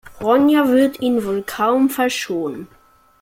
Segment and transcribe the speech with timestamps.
[0.19, 2.67] Ronja wird ihn wohl kaum verschonen.